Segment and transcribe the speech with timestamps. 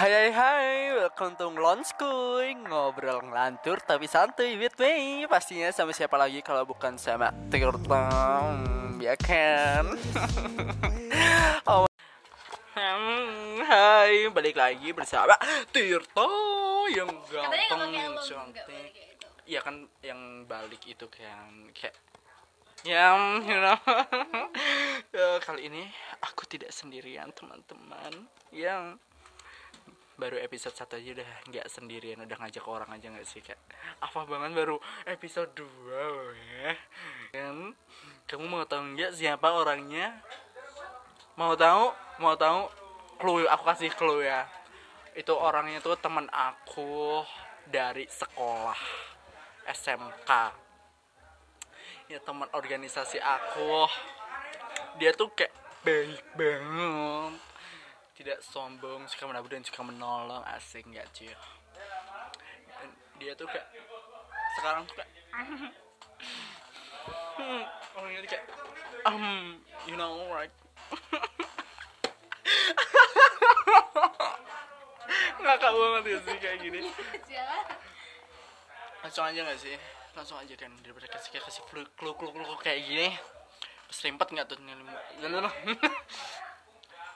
[0.00, 5.28] Hai hai hai, welcome to Ngelonskuy Ngobrol ngelantur tapi santuy with me.
[5.28, 8.08] Pastinya sama siapa lagi kalau bukan sama Tirta
[8.96, 9.92] Ya kan?
[11.68, 11.84] Oh.
[12.72, 15.36] Hmm, Hai, balik lagi bersama
[15.68, 16.32] Tirta
[16.96, 18.96] yang lo nggak cantik.
[19.44, 21.92] Iya kan yang balik itu kan kayak
[22.88, 23.76] yang you know.
[25.12, 25.84] Eh, kali ini
[26.24, 28.32] aku tidak sendirian teman-teman.
[28.48, 28.96] Yang
[30.20, 33.56] baru episode satu aja udah nggak sendirian udah ngajak orang aja nggak sih kayak
[34.04, 34.76] apa banget baru
[35.08, 35.64] episode 2
[36.60, 36.72] ya
[37.32, 37.72] kan?
[38.28, 40.20] Kamu mau tahu nggak siapa orangnya?
[41.40, 41.96] Mau tahu?
[42.20, 42.68] Mau tahu?
[43.16, 44.44] Clue aku kasih clue ya.
[45.16, 47.24] Itu orangnya tuh teman aku
[47.64, 48.78] dari sekolah
[49.64, 50.30] SMK
[52.12, 53.88] ya teman organisasi aku.
[55.00, 57.49] Dia tuh kayak baik banget
[58.20, 60.44] tidak sombong suka menabur dan suka menolong.
[60.44, 61.32] Asik nggak cuy?
[62.68, 63.64] Dan dia tuh kayak
[64.60, 65.08] sekarang tuh kayak
[67.40, 67.64] hmm,
[67.96, 68.44] orangnya tuh kayak
[69.08, 69.56] um
[69.88, 70.52] you know right
[75.40, 76.80] ngakak banget ya sih kayak gini.
[77.24, 77.64] Jangan.
[79.00, 79.80] langsung aja nggak sih?
[80.12, 83.16] Langsung aja kan daripada kasih kayak kasih clue clue, clue kayak gini.
[83.88, 84.76] Serimpet nggak tuh nih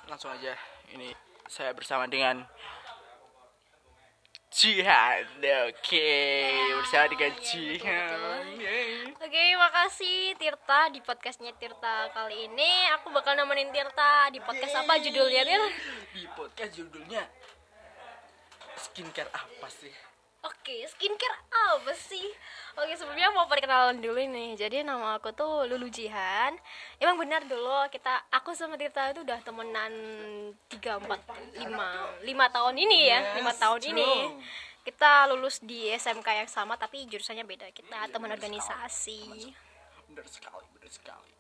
[0.09, 0.53] langsung aja
[0.93, 1.13] ini
[1.49, 2.45] saya bersama dengan
[4.55, 5.27] Jihan
[5.67, 6.11] oke
[6.79, 8.55] bersama dengan Jihan.
[9.19, 12.87] Oke, makasih Tirta di podcastnya Tirta kali ini.
[12.95, 15.63] Aku bakal nemenin Tirta di podcast apa judulnya Tir?
[16.15, 17.27] di podcast judulnya
[18.79, 20.14] skincare apa sih
[20.45, 22.25] Oke, skincare apa sih?
[22.77, 24.61] Oke, sebelumnya mau perkenalan dulu nih.
[24.61, 26.53] Jadi nama aku tuh Lulu Jihan.
[27.01, 29.93] Emang benar dulu kita aku sama Tirta itu udah temenan
[30.69, 34.11] 3 4 5 5 tahun ini ya, Yes, 5 tahun ini.
[34.85, 37.73] Kita lulus di SMK yang sama tapi jurusannya beda.
[37.73, 39.49] Kita teman benar organisasi.
[40.05, 41.33] bener sekali bener sekali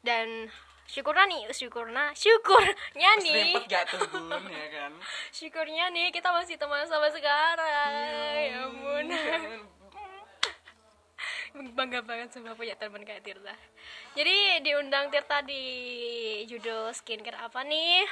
[0.00, 0.48] Dan
[0.86, 3.54] syukurnya nih, syukurnya, syukurnya nih.
[3.66, 4.92] gak tuh Bun, ya kan
[5.36, 7.92] Syukurnya nih kita masih teman sampai sekarang.
[8.40, 9.06] Ya ampun.
[11.76, 13.54] Bangga banget sama punya teman kayak Tirta.
[14.12, 15.64] Jadi diundang Tirta di
[16.44, 18.04] judul skincare apa nih?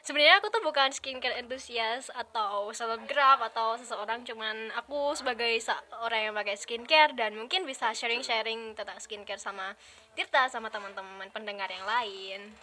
[0.00, 5.52] Sebenarnya aku tuh bukan skincare entusias atau selebgram atau seseorang cuman aku sebagai
[6.00, 9.76] orang yang pakai skincare dan mungkin bisa sharing-sharing tentang skincare sama
[10.16, 12.56] Tirta sama teman-teman pendengar yang lain.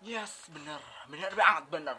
[0.00, 1.96] Yes, bener, bener banget, bener.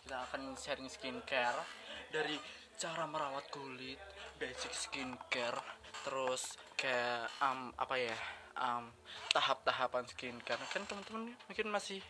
[0.00, 1.60] Kita akan sharing skincare
[2.08, 2.36] dari
[2.80, 4.00] cara merawat kulit,
[4.40, 8.16] basic skincare, terus kayak um, apa ya,
[8.58, 8.90] um,
[9.30, 10.64] tahap-tahapan skincare.
[10.72, 12.02] Kan teman-teman mungkin masih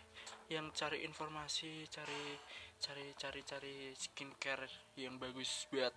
[0.48, 2.38] yang cari informasi, cari
[2.80, 4.64] cari cari cari skincare
[4.96, 5.92] yang bagus buat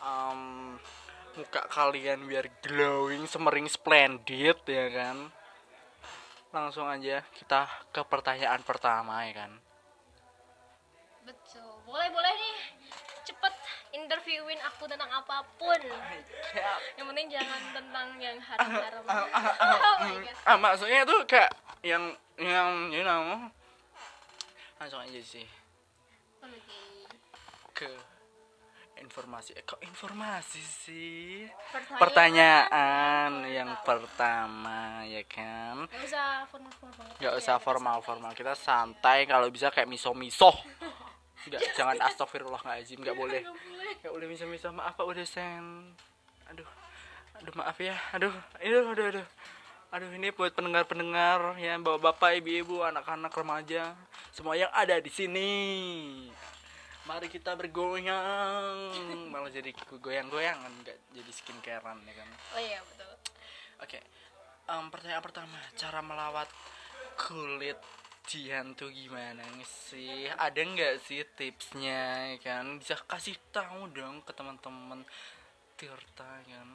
[0.00, 0.76] um,
[1.36, 5.30] muka kalian biar glowing, semering splendid ya kan
[6.50, 7.62] langsung aja kita
[7.94, 9.52] ke pertanyaan pertama ya kan
[11.20, 11.70] Betul.
[11.86, 12.79] Boleh boleh nih.
[13.90, 15.80] Interviewin aku tentang apa pun.
[16.94, 19.02] Yang penting jangan tentang yang haram-haram.
[19.02, 20.34] Oh my god.
[20.46, 21.50] ah maksudnya tuh kayak
[21.82, 23.50] yang yang you know.
[24.78, 25.44] Langsung aja sih.
[27.74, 27.90] Ke
[29.00, 29.56] informasi.
[29.56, 31.48] Eh, kok informasi sih?
[31.72, 31.98] Pertanyaan.
[31.98, 35.88] pertanyaan yang pertama ya kan?
[35.88, 36.90] Gak usah formal-formal.
[37.00, 37.20] Banget.
[37.20, 40.48] nggak usah formal formal kita santai kalau bisa kayak miso miso
[41.48, 43.44] nggak jangan astagfirullah nggak izin nggak boleh
[44.00, 44.26] Nggak boleh.
[44.26, 45.92] nggak boleh miso miso maaf pak udah sen
[46.48, 46.68] aduh
[47.40, 47.96] aduh maaf ya.
[48.16, 49.26] Aduh aduh aduh aduh.
[49.90, 53.92] Aduh ini buat pendengar pendengar ya bapak bapak ibu ibu anak anak remaja
[54.30, 55.50] semua yang ada di sini.
[57.04, 58.94] Mari kita bergoyang.
[59.28, 62.28] Malah jadi goyang goyangan nggak jadi skincarean ya kan?
[62.54, 63.12] Oh iya betul.
[63.80, 63.98] Oke,
[64.68, 66.48] em, pertanyaan pertama, cara melawat
[67.16, 67.80] kulit
[68.28, 69.42] Jihan tuh gimana
[69.88, 70.28] sih?
[70.36, 72.78] Ada nggak sih tipsnya ya kan?
[72.78, 75.02] Bisa kasih tahu dong ke teman-teman
[75.78, 76.68] Tirta kan?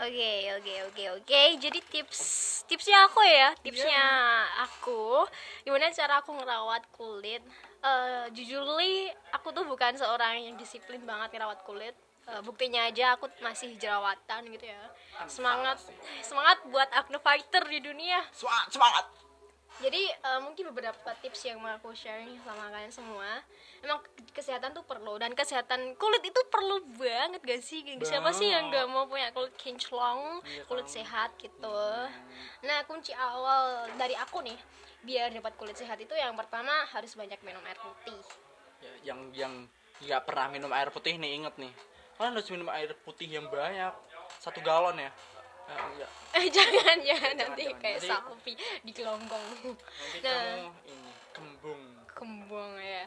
[0.00, 1.40] Oke oke oke oke.
[1.60, 2.20] Jadi tips
[2.64, 4.04] tipsnya aku ya, tipsnya
[4.64, 5.28] aku
[5.66, 7.42] gimana cara aku ngerawat kulit.
[7.84, 11.92] Eh jujurly aku tuh bukan seorang yang disiplin banget ngerawat kulit.
[12.22, 14.82] Eh, buktinya aja aku masih jerawatan gitu ya.
[15.26, 15.82] Semangat
[16.22, 18.22] semangat buat acne fighter di dunia.
[18.30, 19.06] Semangat, semangat.
[19.80, 23.40] Jadi eh, mungkin beberapa tips yang mau aku sharing sama kalian semua.
[23.82, 23.98] Emang
[24.30, 27.80] kesehatan tuh perlu dan kesehatan kulit itu perlu banget gak sih?
[28.04, 30.94] Siapa sih yang gak mau punya kulit kinclong, Iya kulit kan?
[31.02, 31.82] sehat gitu.
[32.62, 34.58] Nah kunci awal dari aku nih
[35.02, 38.22] biar dapat kulit sehat itu yang pertama harus banyak minum air putih.
[38.82, 39.52] Ya, yang yang
[40.02, 41.70] nggak pernah minum air putih nih inget nih
[42.18, 43.94] kalian harus minum air putih yang banyak
[44.42, 45.10] satu galon ya
[45.72, 46.10] Enggak.
[46.38, 47.80] eh jangan ya nanti jangan.
[47.80, 50.32] kayak Nanti- sapi di kelonggong nanti Nah.
[50.32, 53.04] kamu ini kembung kembung ya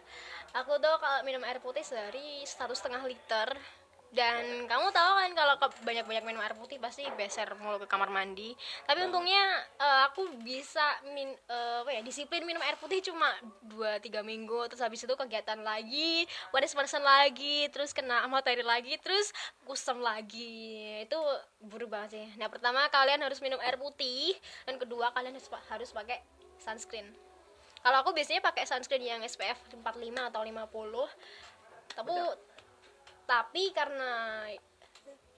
[0.54, 3.50] aku tuh kalau minum air putih sehari satu setengah liter
[4.14, 8.54] dan kamu tahu kan kalau banyak-banyak minum air putih pasti beser mulu ke kamar mandi.
[8.88, 9.44] Tapi untungnya
[9.82, 13.28] eh, aku bisa min eh, apa ya disiplin minum air putih cuma
[13.68, 14.72] 2-3 minggu.
[14.72, 16.24] Terus habis itu kegiatan lagi
[16.54, 19.36] panas-panasan lagi terus kena matahari lagi terus
[19.68, 21.04] kusam lagi.
[21.04, 21.18] Itu
[21.60, 22.26] buruk banget sih.
[22.40, 24.32] Nah pertama kalian harus minum air putih.
[24.64, 26.24] Dan kedua kalian harus harus pakai
[26.62, 27.12] sunscreen.
[27.86, 29.84] Kalau aku biasanya pakai sunscreen yang SPF 45
[30.32, 31.46] atau 50
[31.96, 32.12] tapi
[33.26, 34.46] tapi karena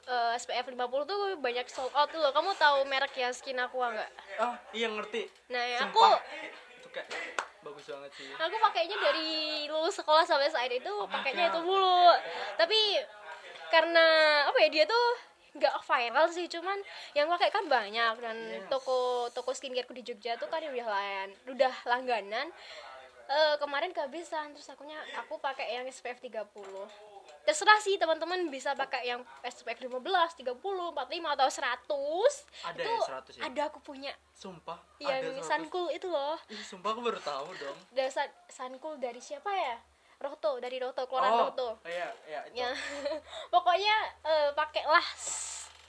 [0.08, 2.32] eh, SPF 50 tuh banyak sold out tuh loh.
[2.32, 5.28] Kamu tahu merek ya Skin Aqua nggak ah iya ngerti.
[5.52, 6.00] Nah ya aku
[7.64, 8.28] bagus banget sih.
[8.32, 9.32] Aku pakainya dari
[9.68, 12.16] lulus sekolah sampai saat itu pakainya itu mulu.
[12.56, 12.80] Tapi
[13.68, 14.06] karena
[14.48, 15.08] apa ya dia tuh
[15.58, 16.48] nggak viral sih.
[16.48, 16.80] Cuman
[17.12, 18.70] yang pakai kan banyak dan Yes.
[18.72, 22.48] toko toko skincareku di Jogja tuh kan udah lan udah langganan.
[23.28, 26.48] Eh, kemarin kehabisan terus akunya aku pakai yang SPF 30
[27.48, 31.00] terserah sih teman-teman bisa pakai yang SPF 15, 30, 45
[31.32, 33.42] atau 100 Ada itu ya 100 ya?
[33.48, 35.48] ada aku punya sumpah yang ada 100.
[35.48, 39.80] Suncool itu loh Ih, sumpah aku baru tahu dong dasar Suncool dari siapa ya?
[40.18, 41.70] Roto dari Roto keluaran oh Roto.
[41.88, 42.70] iya iya itu Ya.
[43.54, 43.96] Pokoknya
[44.26, 45.06] eh, pakailah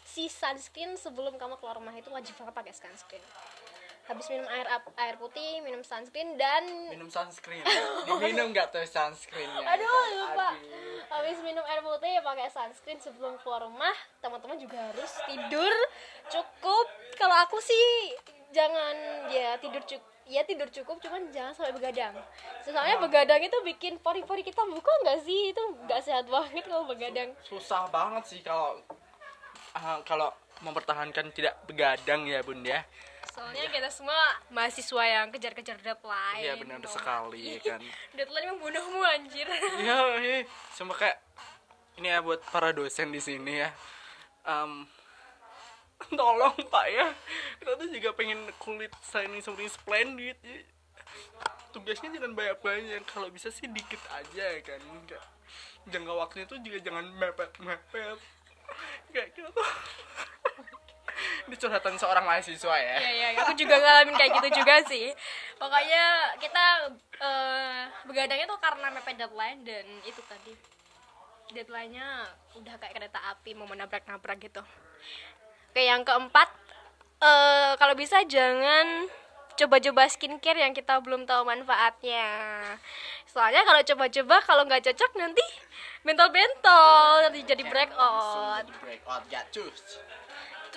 [0.04, 3.24] si sunscreen sebelum kamu keluar rumah itu wajib banget pakai sunscreen.
[4.08, 4.64] Habis minum air
[4.96, 7.60] air putih, minum sunscreen dan minum sunscreen
[8.08, 10.56] diminum nggak tuh sunscreennya aduh lupa.
[10.56, 11.00] Aduh.
[11.12, 13.92] Habis minum air putih ya pakai sunscreen sebelum keluar rumah.
[14.24, 15.74] Teman-teman juga harus tidur
[16.32, 16.86] cukup.
[17.20, 18.16] Kalau aku sih
[18.48, 18.96] jangan
[19.28, 22.12] ya tidur cukup ya tidur cukup cuman jangan sampai begadang
[22.60, 27.32] soalnya begadang itu bikin pori-pori kita buka nggak sih itu nggak sehat banget kalau begadang
[27.48, 28.76] susah banget sih kalau
[29.72, 30.28] ah, kalau
[30.60, 32.84] mempertahankan tidak begadang ya bun ya
[33.38, 34.20] soalnya kita semua
[34.50, 37.78] mahasiswa yang kejar-kejar deadline iya benar Mau- sekali kan
[38.18, 39.46] deadline membunuhmu anjir
[39.84, 40.36] Iya, iya.
[40.74, 41.22] Cuma kayak
[41.98, 43.70] ini ya buat para dosen di sini ya.
[44.46, 44.86] Em,
[46.18, 47.10] tolong Pak ya.
[47.58, 50.38] Kita tuh juga pengen kulit shining something splendid.
[50.38, 50.62] Jadi,
[51.74, 53.02] Tugasnya jangan banyak-banyak.
[53.02, 54.78] Kalau bisa sih dikit aja ya kan.
[54.78, 55.24] Enggak.
[55.90, 58.18] Jangka waktunya tuh juga jangan mepet-mepet.
[59.10, 59.66] Kayak kita tuh
[61.46, 62.96] ini curhatan seorang mahasiswa ya.
[62.98, 65.12] Iya iya, aku juga ngalamin kayak gitu juga sih.
[65.58, 66.64] Pokoknya kita
[67.20, 70.52] eh, begadangnya tuh karena mepet deadline dan itu tadi
[71.52, 72.28] deadline-nya
[72.60, 74.62] udah kayak kereta api mau menabrak-nabrak gitu.
[75.72, 76.48] Oke, yang keempat
[77.18, 79.10] eh kalau bisa jangan
[79.58, 82.26] coba-coba skincare yang kita belum tahu manfaatnya.
[83.26, 85.42] Soalnya kalau coba-coba kalau nggak cocok nanti
[86.06, 89.98] bentol-bentol nanti jadi breakout Breakout ya cus.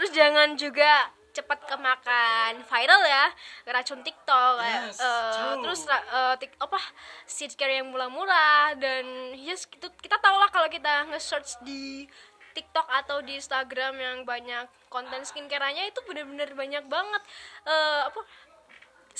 [0.01, 3.29] Terus jangan juga cepat kemakan viral ya
[3.69, 5.61] racun TikTok Yes, true.
[5.61, 6.81] terus eh, tik, apa
[7.29, 12.09] skincare yang murah-murah dan yes itu kita tahu lah kalau kita nge-search di
[12.57, 17.23] TikTok atau di Instagram yang banyak konten skincare-nya itu bener-bener banyak banget
[17.69, 18.25] eh, apa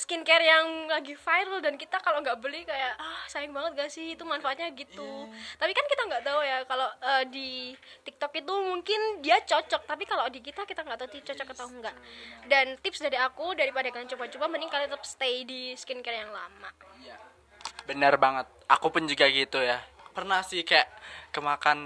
[0.02, 4.18] skincare yang lagi viral dan kita kalau nggak beli kayak ah sayang banget gak sih
[4.18, 7.50] itu manfaatnya gitu tapi kan kita nggak tahu ya kalau eh, di
[8.02, 11.66] TikTok itu mungkin dia cocok tapi kalau di kita kita nggak tahu dia cocok atau
[11.70, 11.96] enggak
[12.50, 16.70] dan tips dari aku daripada kalian coba-coba mending kalian tetap stay di skincare yang lama
[17.86, 18.46] Benar banget.
[18.70, 19.82] Aku pun juga gitu ya.
[20.12, 20.86] Pernah sih kayak
[21.32, 21.78] kemakan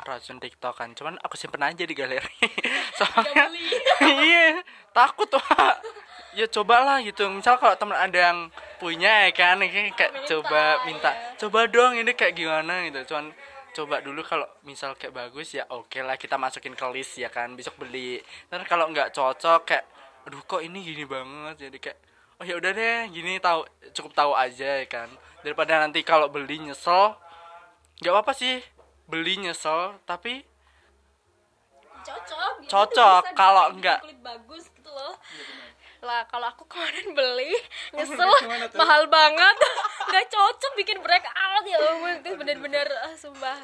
[0.00, 0.90] racun TikTok kan.
[0.96, 2.36] Cuman aku simpen aja di galeri.
[2.98, 3.68] Soalnya beli.
[4.26, 5.42] iya, takut tuh.
[6.36, 7.24] Ya cobalah gitu.
[7.32, 8.38] Misal kalau teman ada yang
[8.76, 11.10] punya ya kan kayak kayak Minta, coba minta.
[11.10, 11.34] ya.
[11.40, 13.00] Coba dong ini kayak gimana gitu.
[13.08, 13.32] Cuman
[13.76, 17.52] coba dulu kalau misal kayak bagus ya oke lah kita masukin ke list ya kan
[17.52, 19.84] besok beli dan kalau nggak cocok kayak
[20.24, 21.98] aduh kok ini gini banget jadi kayak
[22.40, 25.12] oh ya udah deh gini tahu cukup tahu aja ya kan
[25.44, 27.20] daripada nanti kalau beli nyesel
[28.00, 28.64] nggak apa-apa sih
[29.04, 30.40] beli nyesel tapi
[32.00, 34.00] cocok jadi Cocok, kalau enggak.
[34.00, 35.20] kulit bagus gitu loh
[36.06, 37.52] lah kalau aku kemarin beli
[37.90, 38.30] nyesel.
[38.46, 38.78] Gimana tuh?
[38.78, 39.56] mahal banget.
[40.08, 41.64] Nggak cocok bikin breakout.
[41.66, 43.58] Ya ampun itu bener-bener ah, sumpah.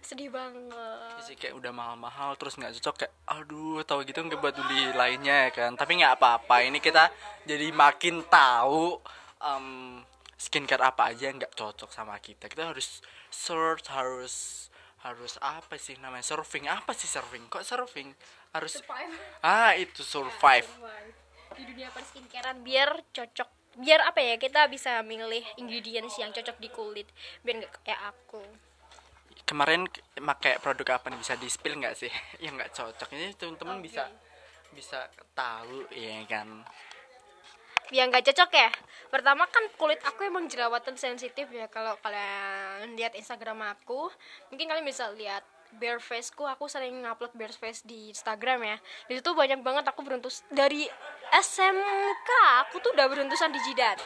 [0.00, 1.20] Sedih banget.
[1.24, 5.48] Sih kayak udah mahal-mahal terus nggak cocok kayak aduh tahu gitu nggak buat beli lainnya
[5.48, 5.76] ya kan.
[5.76, 7.12] Tapi nggak apa-apa ini kita
[7.44, 9.00] jadi makin tahu
[9.40, 10.00] em,
[10.36, 12.48] skincare apa aja yang nggak cocok sama kita.
[12.48, 13.00] Kita harus
[13.32, 14.68] search harus
[15.04, 16.64] harus apa sih namanya surfing.
[16.64, 17.44] Apa sih surfing?
[17.52, 18.08] Kok surfing?
[18.56, 19.12] Harus Survive.
[19.44, 20.64] ah itu survive.
[20.64, 21.23] Survive.
[21.54, 23.48] Di dunia perskincarean biar cocok.
[23.74, 27.08] Biar apa ya kita bisa milih ingredients yang cocok di kulit.
[27.42, 28.42] Biar nggak kayak aku.
[29.44, 29.84] Kemarin
[30.14, 31.18] pakai produk apa nih?
[31.20, 32.12] Bisa di spill nggak sih?
[32.44, 33.08] Yang nggak cocok.
[33.12, 33.84] Ini teman-teman Oke.
[33.90, 34.04] bisa
[34.72, 35.00] bisa
[35.36, 36.64] tahu ya kan?
[37.92, 38.70] Biar nggak cocok ya?
[39.12, 41.68] Pertama kan kulit aku emang jerawatan sensitif ya.
[41.68, 44.08] Kalau kalian lihat Instagram aku
[44.48, 45.44] mungkin kalian bisa lihat
[45.76, 48.76] bare face ku aku sering ngupload bare face di Instagram ya.
[49.10, 50.86] Di situ banyak banget aku beruntus dari
[51.34, 52.30] SMK
[52.66, 53.98] aku tuh udah beruntusan di jidat.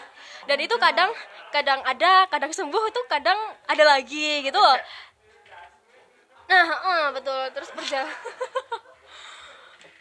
[0.48, 1.12] Dan itu kadang
[1.52, 4.60] kadang ada kadang sembuh itu kadang ada lagi gitu
[6.48, 8.08] nah eh, betul terus berjalan.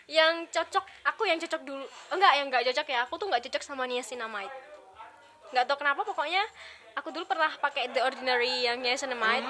[0.07, 1.83] Yang cocok aku yang cocok dulu
[2.15, 4.55] enggak yang enggak cocok ya aku tuh nggak cocok sama niacinamide
[5.51, 6.39] nggak tahu kenapa pokoknya
[6.95, 9.43] aku dulu pernah pakai the ordinary yang niacinamide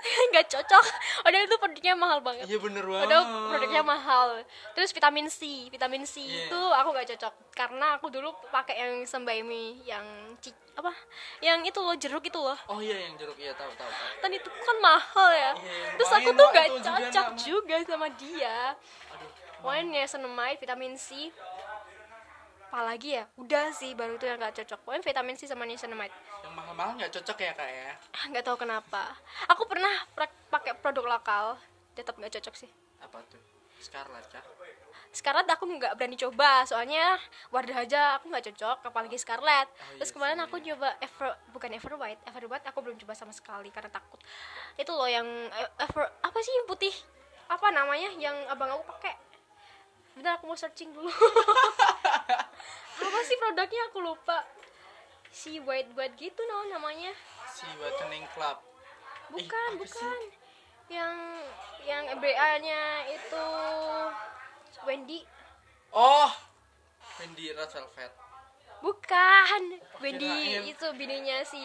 [0.30, 0.84] nggak cocok.
[1.20, 2.44] Padahal itu produknya mahal banget.
[2.44, 4.26] Iya bener padahal produknya mahal.
[4.72, 5.38] Terus vitamin C
[5.68, 6.46] vitamin C Iya.
[6.46, 7.34] itu aku nggak cocok.
[7.52, 10.04] Karena aku dulu pakai yang sembaimi yang
[10.38, 10.92] ci- apa?
[11.38, 12.56] Yang itu loh jeruk itu loh.
[12.66, 13.36] Oh iya yang jeruk.
[13.36, 15.50] Iya tahu tahu dan itu kan mahal ya.
[15.54, 18.58] Iya, terus aku tuh nggak juga cocok nama- juga sama dia.
[19.10, 19.28] Aduh
[19.60, 21.28] Pokoknya niacinamide, vitamin C
[22.70, 23.26] Apalagi ya?
[23.34, 24.78] Udah sih, baru itu yang gak cocok.
[24.86, 26.14] Pokoknya vitamin C sama niacinamide.
[26.46, 27.90] Yang mahal-mahal nggak cocok ya kak ya?
[28.14, 29.02] Ah, Nggak tahu kenapa.
[29.50, 29.90] Aku pernah
[30.54, 31.58] pakai produk lokal
[31.98, 32.70] Tetap gak cocok sih.
[33.02, 33.42] Apa tuh?
[33.82, 34.44] Scarlet kah?
[35.10, 37.18] Scarlet aku nggak berani coba Soalnya
[37.50, 41.98] Wardah aja aku nggak cocok Apalagi Scarlet iya Terus kemarin aku coba Ever, Bukan Ever
[41.98, 44.22] White Ever White aku belum coba sama sekali Karena takut.
[44.78, 46.94] Itu loh yang eh, Ever Apa sih yang putih?
[47.50, 49.18] Apa namanya Yang abang aku pakai
[50.14, 51.10] Bentar aku mau searching dulu.
[53.00, 53.82] Apa sih produknya?
[53.90, 54.44] Aku lupa.
[55.30, 57.14] Si white white gitu no namanya.
[57.50, 58.58] Si whitening club.
[59.30, 59.78] Bukan sih?
[59.78, 60.20] bukan.
[60.90, 61.16] Yang
[61.86, 63.46] Yang BA nya itu
[64.84, 65.20] Wendy.
[65.94, 66.30] Oh
[67.20, 68.12] Wendy Red Velvet.
[68.80, 70.64] Bukan, Wendy kirain.
[70.64, 71.60] itu bininya si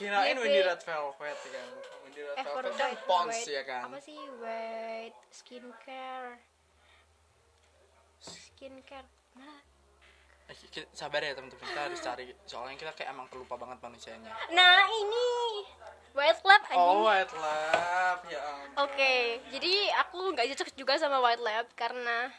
[0.00, 0.32] kirain.
[0.32, 1.68] Wendy Red Velvet ya kan?
[2.08, 3.82] Wendy Red Velvet kan Pons ya kan?
[3.84, 4.16] Apa sih?
[4.16, 6.47] White skincare?
[8.58, 9.06] Skincare
[9.38, 9.54] mana?
[10.66, 14.82] Ki- sabar ya teman-teman kita harus cari soalnya kita kayak emang kelupa banget manusianya Nah
[14.90, 15.26] ini
[16.10, 16.82] White Lab anjing.
[16.82, 18.42] oh white lab ya.
[18.80, 19.14] Oke,
[19.48, 22.34] jadi aku nggak cocok juga sama White Lab karena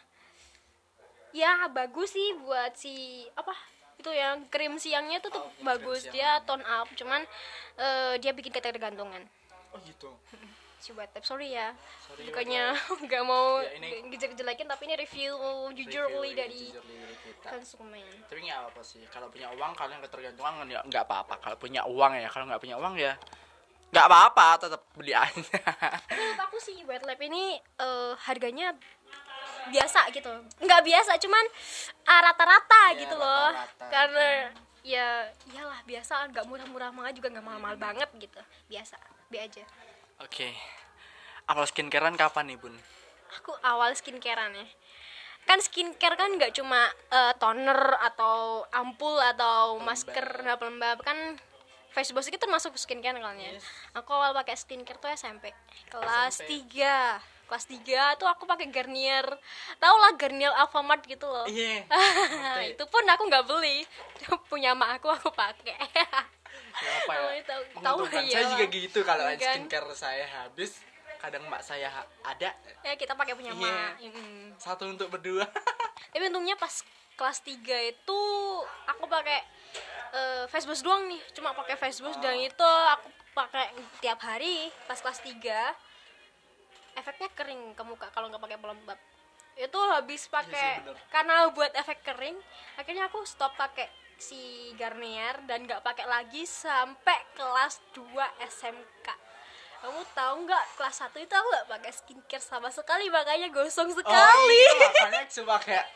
[1.32, 2.96] ya bagus sih buat si
[3.34, 3.56] apa
[3.96, 7.24] itu yang krim siangnya tuh tuh Oh, bagus dia tone up cuman
[7.78, 9.24] eh, dia bikin ketergantungan
[9.70, 10.12] oh gitu
[10.80, 11.76] si Lab sorry ya.
[12.02, 12.72] Sorry, bukannya
[13.06, 15.36] nggak mau Ya, ini- ngejelek-jelekin tapi ini review
[15.76, 16.72] jujurly dari
[17.42, 18.08] konsumen.
[18.26, 19.04] Tapi nggak apa sih.
[19.08, 21.36] Kalau punya uang kalian ketergantungan ya nggak apa-apa.
[21.40, 23.14] Kalau punya uang ya kalau nggak punya uang ya
[23.90, 25.60] nggak apa-apa tetap beli aja.
[26.16, 28.72] Menurut aku sih Lab ini eh, harganya
[29.68, 30.32] biasa gitu.
[30.64, 31.46] Nggak biasa cuman
[32.06, 33.52] rata-rata Ya, gitu loh.
[33.52, 33.86] rata-rata.
[33.92, 34.28] karena
[34.80, 36.32] ya iyalah biasa.
[36.32, 38.40] Nggak murah-murah banget juga nggak mahal-mahal banget gitu.
[38.72, 38.96] Biasa
[39.30, 39.62] be aja
[40.24, 40.50] oke.
[41.50, 42.76] Awal skincarean kapan nih bun?
[43.42, 44.66] Aku awal skincarean ya.
[45.50, 51.18] Kan skincare kan nggak cuma eh, toner atau ampul atau masker nah, pelembab kan
[51.90, 53.58] face wash itu termasuk skincare kan ya?
[53.58, 53.66] Yes.
[53.98, 55.50] aku awal pakai skincare tuh SMP
[55.90, 56.70] kelas SMP.
[56.78, 59.26] 3 kelas 3 tuh aku pakai Garnier.
[59.82, 61.50] Tau lah Garnier Alfamart gitu loh.
[61.50, 61.82] Iya.
[62.78, 63.82] Itu pun aku nggak beli.
[64.54, 65.74] Punya mak aku aku pakai
[66.80, 67.20] Nggak apa ya?
[67.20, 69.54] Oh, tahu- tahu, saya iya juga gitu kalau Iya kan?
[69.54, 70.72] skincare saya habis
[71.18, 71.88] kadang mbak saya
[72.22, 72.50] ada.
[72.80, 73.60] Ya kita pakai punya Iya.
[73.60, 74.56] mak Mm.
[74.56, 75.44] satu untuk berdua.
[76.12, 76.72] Tapi untungnya pas
[77.14, 78.20] kelas 3 itu
[78.86, 79.44] aku pakai
[80.10, 81.22] eh, face wash doang nih.
[81.32, 83.70] Cuma pakai face wash dan itu aku pakai
[84.00, 85.76] tiap hari pas kelas 3
[86.96, 89.00] efeknya kering ke muka kalau nggak pakai pelembab.
[89.54, 90.96] Itu habis pakai bener.
[91.10, 92.40] karena buat efek kering
[92.76, 98.04] akhirnya aku stop pakai si Garnier dan nggak pakai lagi sampai kelas 2
[98.46, 99.08] SMK
[99.80, 104.12] kamu tahu nggak kelas 1 itu aku nggak pakai skincare sama sekali makanya gosong sekali.
[104.12, 105.88] oh iya makanya cuma kayak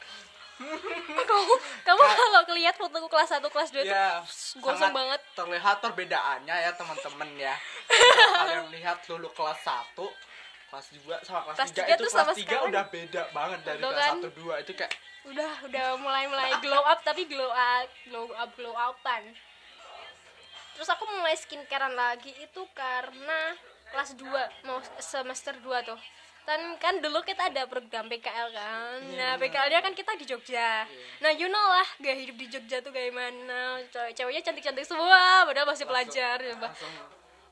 [1.27, 1.53] kamu
[1.83, 4.23] kamu kalau ngeliat fotoku kelas 1 kelas 2 itu ya
[4.63, 5.19] gosong banget.
[5.35, 7.55] terlihat perbedaannya ya teman-teman ya.
[8.39, 9.99] Kalian lihat dulu kelas 1
[10.73, 12.65] kelas 2 sama kelas, Kelas 3 tiga itu tuh kelas sama 3 sekarang.
[12.65, 14.17] udah beda banget dari Betul kelas kan?
[14.17, 18.49] 1 2 itu kayak udah udah mulai mulai glow up tapi glow up glow up
[18.57, 19.21] glow upan.
[20.73, 23.53] Terus aku mulai skincarean lagi itu karena
[23.93, 24.25] kelas 2
[24.65, 26.01] mau semester 2 tuh.
[26.43, 28.99] Dan kan dulu kita ada program PKL kan.
[29.15, 30.83] Nah PKL nya kan kita di Jogja.
[31.21, 34.83] Nah you know lah gaya hidup di Jogja tuh kayak mana cewek ceweknya cantik cantik
[34.83, 36.67] semua padahal masih pelajar ya Bah.
[36.67, 36.91] langsung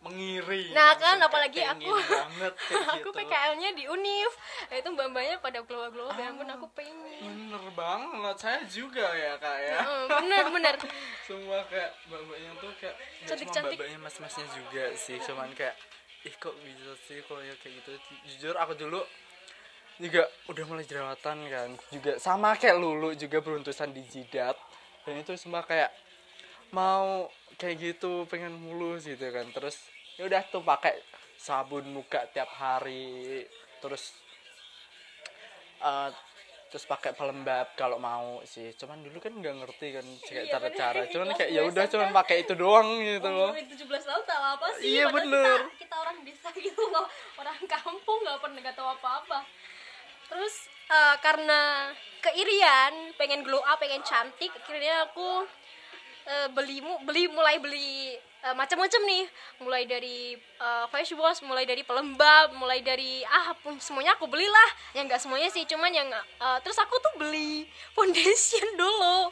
[0.02, 2.54] mengiri Nah, kan, apalagi aku- banget
[2.94, 3.18] aku gitu.
[3.18, 4.32] PKL-nya di Univ
[4.66, 6.58] nah, itu mbak-mbaknya pada ya ampun Ah.
[6.58, 6.98] aku pengen.
[7.22, 8.36] bener banget.
[8.36, 9.78] Saya juga ya kak ya.
[10.18, 10.76] Bener bener.
[11.30, 13.78] Semua kayak mbak-mbaknya tuh kayak nggak cuma Cantik-cantik.
[13.78, 15.18] mbak-mbaknya mas-masnya juga sih.
[15.20, 15.76] Cuman kayak
[16.22, 17.92] ih kok bisa sih kok ya kayak gitu?
[18.28, 19.02] Jujur aku dulu
[19.98, 21.70] juga udah mulai jerawatan kan.
[21.90, 24.58] Juga sama kayak lulu juga beruntusan di jidat.
[25.04, 25.94] Dan itu semua kayak
[26.72, 29.46] mau kayak gitu pengen mulus gitu kan.
[29.52, 29.78] Terus
[30.20, 31.00] ya udah tuh pakai
[31.40, 33.46] sabun muka tiap hari
[33.82, 34.14] terus
[35.82, 36.10] eh,
[36.72, 38.72] terus pakai pelembab kalau mau sih.
[38.80, 41.04] Cuman dulu kan nggak ngerti kan kayak Iya, cara-cara.
[41.04, 41.12] Bener.
[41.12, 43.52] cuman Kelas kayak ya udah cuman pakai itu doang gitu loh.
[43.52, 44.88] umur 17 tahun tahu apa sih.
[44.96, 45.60] Iya, bener.
[45.68, 47.06] kita, kita orang desa gitu loh.
[47.36, 49.40] Orang kampung nggak pernah nggak tahu apa-apa.
[50.32, 50.56] Terus
[50.88, 51.92] eh, karena
[52.24, 55.44] keirian pengen glow up pengen cantik akhirnya aku
[56.32, 59.24] eh, beli beli mulai beli eh, macam-macam nih
[59.60, 64.70] mulai dari eh, face wash mulai dari pelembab mulai dari ah pun semuanya aku belilah
[64.94, 69.30] yang nggak semuanya sih cuman yang eh, terus aku tuh beli foundation dulu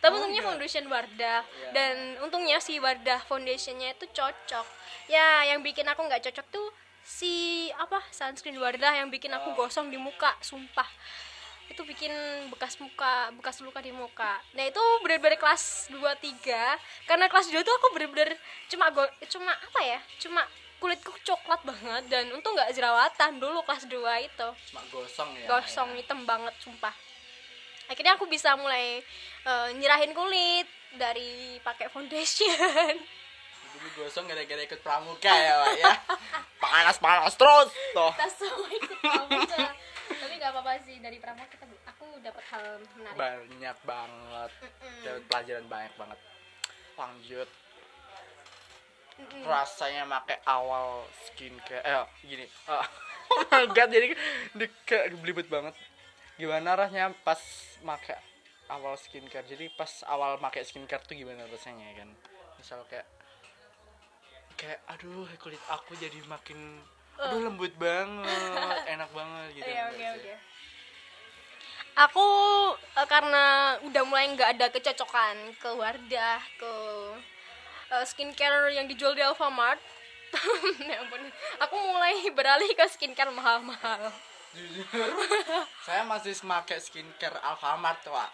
[0.00, 0.50] tapi Oh, untungnya enggak.
[0.50, 1.68] foundation Wardah Iya.
[1.72, 4.66] dan untungnya si Wardah foundationnya itu cocok
[5.06, 6.68] ya yang bikin aku nggak cocok tuh
[7.00, 7.32] si
[7.74, 9.56] apa sunscreen Wardah yang bikin aku Oh.
[9.58, 10.88] gosong di muka sumpah
[11.70, 12.10] itu bikin
[12.50, 14.42] bekas muka bekas luka di muka.
[14.58, 18.34] Nah itu bener-bener kelas 2 3 karena kelas 2 tuh aku bener-bener
[18.66, 19.98] cuma go, cuma apa ya?
[20.18, 20.42] Cuma
[20.82, 24.48] kulitku coklat banget dan untung nggak jerawatan dulu kelas 2 itu.
[24.74, 26.92] Cuma gosong ya gosong hitam banget sumpah.
[27.86, 29.02] Akhirnya aku bisa mulai
[29.46, 30.66] eh, nyerahin kulit
[30.98, 32.98] dari pakai foundation
[33.76, 35.92] dulu gosong gara-gara ikut pramuka ya pak ya.
[36.64, 39.58] Panas panas terus tuh tas semua ikut pramuka.
[40.10, 43.16] Tapi nggak apa-apa sih dari pramuka kita aku dapat hal menarik.
[43.16, 44.50] Banyak banget.
[45.06, 46.18] Dapat pelajaran banyak banget.
[46.98, 47.48] Lanjut.
[49.20, 49.44] Mm-mm.
[49.44, 52.80] rasanya pakai awal skincare eh gini ah,
[53.36, 54.16] oh my god jadi
[54.56, 55.76] di, kayak belibet banget.
[56.40, 57.36] Gimana rasanya pas
[57.84, 58.16] pakai
[58.72, 59.44] awal skincare?
[59.44, 62.08] Jadi pas awal pakai skincare tuh gimana rasanya kan?
[62.56, 63.04] Misal kayak
[64.60, 66.84] kayak aduh kulit aku jadi makin
[67.16, 70.20] aduh lembut banget enak banget gitu Iya, enggak oke sih?
[70.20, 70.34] oke.
[72.00, 72.26] Aku
[72.76, 73.44] eh, karena
[73.88, 76.74] udah mulai nggak ada kecocokan ke Wardah ke
[77.96, 79.80] eh, skincare yang dijual di Alfamart.
[80.86, 81.18] Ya ampun
[81.58, 84.12] aku mulai beralih ke skincare mahal-mahal.
[84.54, 85.10] Jujur
[85.86, 88.30] saya masih pakai skincare Alfamart pak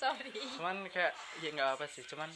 [0.00, 0.32] sorry.
[0.56, 1.12] Cuman kayak
[1.44, 2.26] ya nggak apa sih cuman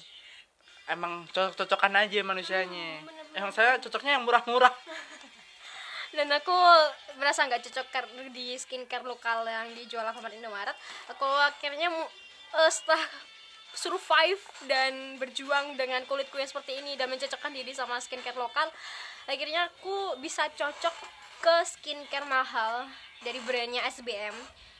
[0.90, 3.02] emang cocok-cocokan aja manusianya.
[3.02, 4.72] Hmm, emang saya cocoknya yang murah-murah.
[6.16, 6.54] Dan aku
[7.20, 7.86] merasa nggak cocok
[8.32, 10.76] di skincare lokal yang dijual Alfamart Indomaret.
[11.12, 11.92] Aku akhirnya
[12.56, 13.02] eh, setelah
[13.76, 18.72] survive dan berjuang dengan kulitku yang seperti ini dan mencocokkan diri sama skincare lokal
[19.28, 20.94] akhirnya aku bisa cocok
[21.44, 22.88] ke skincare mahal
[23.20, 24.32] dari brandnya SBM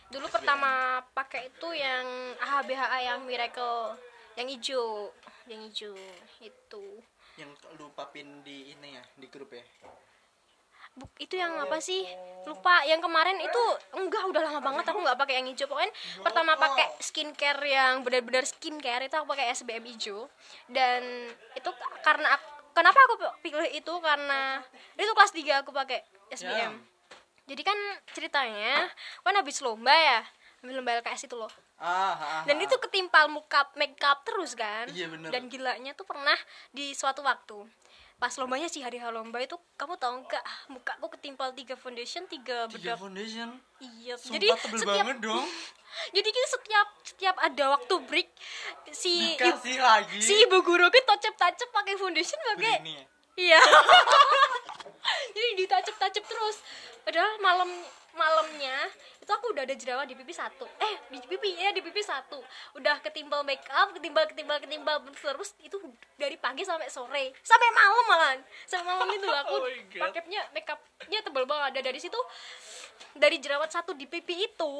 [0.09, 0.35] dulu SBM.
[0.41, 2.07] pertama pakai itu yang
[2.41, 4.01] AHBHA yang Miracle
[4.37, 5.11] yang hijau
[5.47, 5.95] yang hijau
[6.41, 6.85] itu.
[7.37, 9.65] Yang lupa pin di ini ya di grup ya?
[10.97, 12.09] Buk, itu yang apa sih?
[12.47, 15.67] lupa yang kemarin itu enggak udah lama banget aku nggak pakai yang hijau.
[15.67, 20.31] Pokoknya pertama pakai skincare yang benar-benar skincare itu aku pakai SBM hijau.
[20.71, 21.03] Dan
[21.59, 21.71] itu
[22.07, 23.93] karena aku, kenapa aku pilih itu?
[23.99, 24.63] Karena
[24.97, 26.01] itu kelas 3 aku pakai
[26.33, 27.55] SBM Ya.
[27.55, 27.79] jadi kan
[28.11, 28.91] ceritanya
[29.23, 30.21] kan habis lomba ya
[30.63, 32.65] habis lomba LKS itu loh ah, ah, dan ah.
[32.65, 34.89] itu ketimpal muka make up terus kan?
[34.89, 35.29] Iya, bener.
[35.29, 36.37] dan gilanya tuh pernah
[36.73, 37.69] di suatu waktu.
[38.17, 42.97] Pas lombanya sih hari lomba itu kamu tahu nggak mukaku ketimpal tiga foundation tiga tiga
[42.97, 42.97] bedak.
[42.97, 43.49] foundation?
[43.77, 45.47] Iya Sumpah jadi tebel setiap banget dong.
[45.97, 48.29] Jadi kita setiap setiap ada waktu break
[48.93, 50.21] si ibu, dikasih lagi.
[50.21, 53.07] si ibu guru kita tacep tacep pakai foundation pakai
[53.37, 53.61] iya.
[55.37, 56.57] Jadi ditacep tacep terus.
[57.07, 57.71] Padahal malam
[58.17, 58.89] malamnya
[59.21, 60.65] itu aku udah ada jerawat di pipi satu.
[60.81, 62.41] Eh di pipi ya di pipi satu.
[62.75, 65.77] Udah ketimbal make up ketimbal ketimbal ketimbal terus itu
[66.17, 67.37] dari pagi sampai sore.
[67.45, 68.33] Sampai malam malah
[68.65, 69.69] sampai malam itu aku Oh
[70.01, 71.77] pakainya make upnya tebal banget.
[71.77, 72.19] Ada dari situ
[73.17, 74.75] dari jerawat satu di pipi itu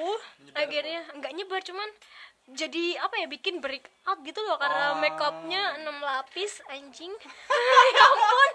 [0.45, 1.89] Nyebar akhirnya nggak nyebar cuman
[2.47, 5.03] jadi apa ya bikin breakout gitu loh karena Oh.
[5.03, 7.11] make upnya 6 lapis anjing.
[7.97, 8.53] Ya ampun.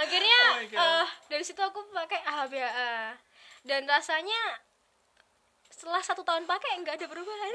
[0.00, 0.40] Akhirnya
[0.72, 3.12] Oh eh, dari situ aku pakai AHBA
[3.68, 4.40] dan rasanya
[5.68, 7.52] setelah satu tahun pakai nggak ada perubahan.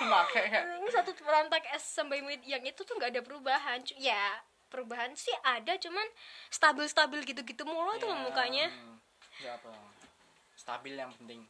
[0.00, 0.44] Pakai.
[0.96, 3.80] Satu perantak es sampai yang itu tuh nggak ada perubahan.
[3.96, 6.04] Ya perubahan sih ada cuman
[6.52, 8.66] stabil stabil gitu gitu mulu tuh Ya, mukanya.
[9.40, 9.72] Ya apa?
[10.54, 11.42] Stabil yang penting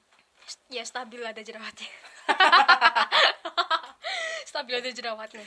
[0.71, 1.91] ya stabil ada jerawatnya.
[4.51, 5.47] Stabil ada jerawatnya.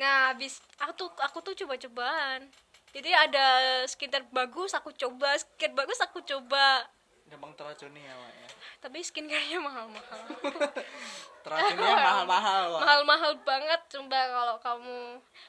[0.00, 2.48] Nah habis aku tuh aku tuh coba-cobaan.
[2.96, 3.44] Jadi ada
[3.84, 6.88] skincare bagus aku coba skincare bagus aku coba.
[7.28, 8.48] Gampang teracuni ya Wak, ya
[8.80, 10.20] tapi skincarenya mahal-mahal.
[11.46, 14.98] Teracunnya mahal-mahal mahal-mahal banget coba kalau kamu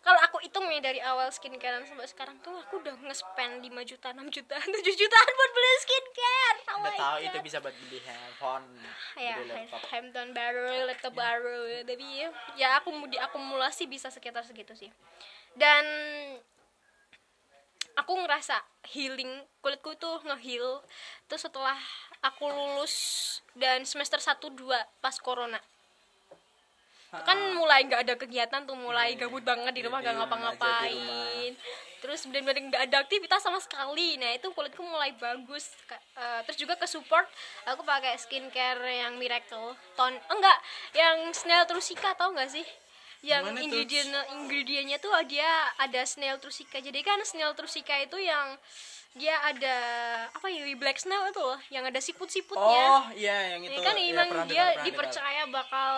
[0.06, 4.14] kalau aku hitung ya dari awal skincarean sampai sekarang tuh aku udah nge-spend 5 juta
[4.14, 6.60] 6 juta 7 jutaan buat beli skincare.
[6.70, 7.26] Oh udah tahu God.
[7.26, 8.68] itu bisa buat beli handphone
[9.18, 9.82] ya beli laptop.
[9.90, 11.62] handphone baru laptop baru.
[11.82, 14.94] Tapi ya, ya aku mau diakumulasi bisa sekitar segitu sih.
[15.58, 15.84] Dan
[17.98, 18.62] aku ngerasa
[18.94, 20.86] healing kulitku tuh ngeheal.
[21.26, 21.78] Terus setelah
[22.22, 22.96] aku lulus
[23.58, 25.60] dan semester 1 2 pas corona.
[27.08, 30.20] Kan mulai nggak ada kegiatan tuh mulai Iya, gabut banget di rumah di gak di
[30.20, 31.52] ngapa-ngapain.
[31.98, 34.22] terus benar-benar nggak ada aktivitas sama sekali.
[34.22, 37.26] Nah itu kulitku mulai bagus eh, terus juga ke support
[37.66, 40.58] aku pakai skincare yang miracle ton enggak
[40.94, 42.68] yang snail trusika tau nggak sih?
[43.26, 45.50] Yang Gimana ingredient ingredientnya tuh dia
[45.82, 48.60] ada snail trusika jadi kan snail trusika itu yang
[49.18, 49.78] dia ada
[50.30, 52.84] apa ya black snail itu loh yang ada siput-siputnya.
[52.94, 53.74] Oh iya yang itu.
[53.74, 55.92] ini kan ya, emang dia dengar, dipercaya bakal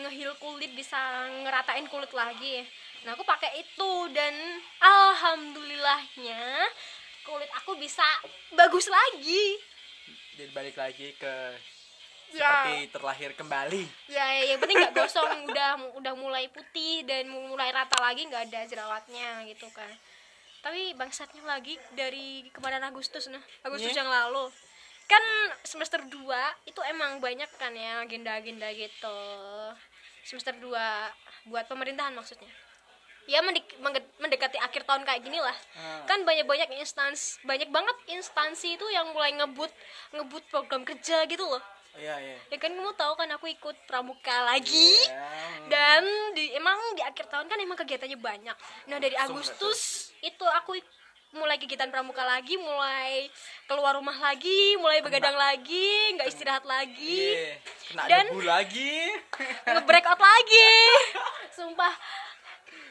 [0.00, 0.98] ngehil kulit bisa
[1.44, 2.64] ngeratain kulit lagi.
[3.04, 4.32] Nah aku pakai itu dan
[4.80, 6.42] alhamdulillahnya
[7.28, 8.04] kulit aku bisa
[8.56, 9.60] bagus lagi.
[10.34, 10.40] Dengar.
[10.40, 11.34] jadi balik lagi ke
[12.34, 12.42] ya.
[12.42, 13.84] seperti terlahir kembali.
[14.08, 18.50] Ya ya, yang penting nggak gosong udah udah mulai putih dan mulai rata lagi nggak
[18.50, 19.92] ada jerawatnya gitu kan
[20.64, 24.00] tapi bangsatnya lagi dari kemarin Agustus nah Agustus Iya.
[24.00, 24.48] yang lalu.
[25.04, 25.20] Kan
[25.60, 26.16] semester 2
[26.64, 29.18] itu emang banyak kan ya agenda-agenda gitu.
[30.24, 30.72] Semester 2
[31.44, 32.48] buat pemerintahan maksudnya.
[33.24, 36.04] Ya mendekati akhir tahun kayak gini lah Ah.
[36.04, 39.72] kan banyak banyak instansi banyak banget instansi itu yang mulai ngebut
[40.12, 41.60] ngebut program kerja gitu loh.
[41.94, 42.36] Oh, iya iya.
[42.48, 44.92] Ya kan kamu tahu kan aku ikut pramuka lagi.
[45.04, 45.24] Iya.
[45.64, 46.04] dan
[46.36, 48.56] di emang di akhir tahun kan emang kegiatannya banyak.
[48.88, 50.72] Nah dari Agustus itu aku
[51.34, 53.26] mulai kegiatan pramuka lagi mulai
[53.66, 57.34] keluar rumah lagi mulai begadang lagi nggak istirahat lagi.
[57.34, 57.54] Iya,
[57.90, 58.94] kena Dan- debu lagi.
[59.66, 60.70] nge-break out lagi.
[61.50, 61.90] Sumpah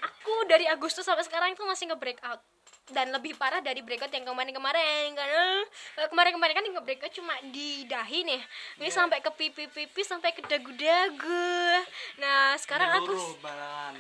[0.04, 2.44] aku dari Agustus sampai sekarang itu masih nge-break out
[2.92, 5.64] dan lebih parah dari breakout yang kemarin-kemarin karena
[6.12, 8.44] kemarin-kemarin kan nge-breakout cuma di dahi nih.
[8.76, 11.80] Ini sampai ke pipi-pipi sampai ke dagu-dagu.
[12.20, 13.16] Nah sekarang aku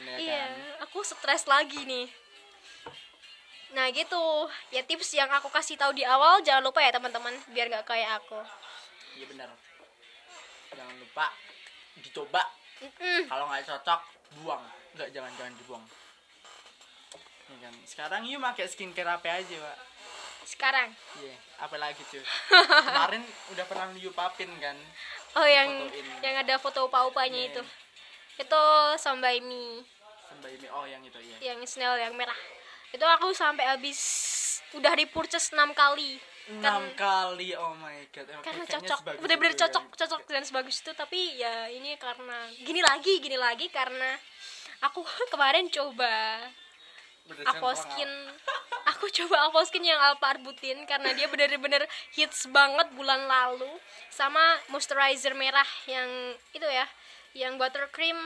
[0.03, 0.83] ya iya kan?
[0.83, 2.11] aku stres lagi nih
[3.73, 4.23] nah gitu.
[4.69, 8.21] Ya tips yang aku kasih tahu di awal jangan lupa ya teman-teman biar nggak kayak
[8.21, 8.37] aku.
[9.17, 9.49] Iya benar.
[10.73, 11.25] Jangan lupa
[11.99, 12.43] dicoba.
[12.83, 13.31] Mm-mm.
[13.31, 14.01] kalau nggak cocok
[14.37, 14.63] buang.
[14.93, 15.85] Nggak jangan jangan dibuang.
[17.49, 17.73] Ya kan?
[17.85, 19.77] Sekarang yuk pakai skincare apa aja pak?
[20.43, 20.89] Sekarang?
[21.21, 22.19] Iya apa lagi tuh
[22.91, 23.23] kemarin
[23.55, 24.75] udah pernah you papin kan?
[25.33, 26.07] Oh yang Fotoin.
[26.19, 27.49] yang ada foto upa-upanya Iya.
[27.55, 27.61] itu.
[28.37, 28.61] Itu
[28.99, 29.81] sampai mie
[30.27, 31.53] sampai ini oh yang itu iya.
[31.53, 32.35] Yang snail yang merah.
[32.93, 33.99] Itu aku sampai habis
[34.77, 36.21] udah dipurchase 6 kali.
[36.43, 39.95] enam kali oh my god Emang Karena cocok, bener-bener itu cocok, ya.
[40.03, 40.91] cocok dan sebagus itu.
[40.91, 44.19] Tapi ya ini karena gini lagi, gini lagi karena
[44.83, 45.01] aku
[45.33, 46.43] kemarin coba
[47.23, 48.11] Berdasarkan Aquaskin
[48.91, 53.71] aku coba Aquaskin yang Alpha Arbutin karena dia bener-bener hits banget bulan lalu
[54.11, 56.83] sama moisturizer merah yang itu ya
[57.31, 58.19] yang buttercream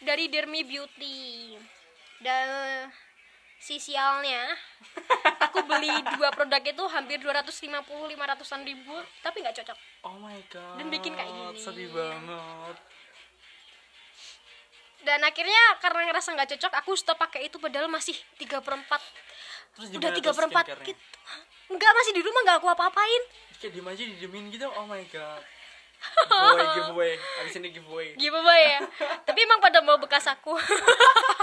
[0.00, 1.60] dari Dermi Beauty
[2.24, 2.88] dan
[3.60, 4.56] si sialnya.
[5.46, 9.78] Aku beli dua produk itu hampir 250 500an ribu tapi nggak cocok.
[10.08, 10.80] Oh my god.
[10.80, 11.60] Dan bikin kayak gini.
[11.60, 12.76] sedih banget.
[15.04, 18.88] Dan akhirnya karena ngerasa nggak cocok aku stop pakai itu padahal masih 3 per 4
[19.70, 20.88] terus udah tiga tuh per empat skincare-nya?
[20.90, 21.04] gitu.
[21.70, 23.22] Enggak masih di rumah nggak aku apa-apain.
[23.62, 24.66] Kayak diem aja didiemin gitu.
[24.66, 25.44] Oh my god.
[26.32, 27.12] Giveaway giveaway.
[27.44, 28.08] Abis ini giveaway.
[28.16, 28.80] Giveaway ya.
[29.22, 30.56] Tapi emang pada mau bekas aku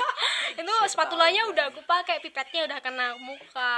[0.53, 3.75] itu spatulanya udah aku pakai pipetnya udah kena muka.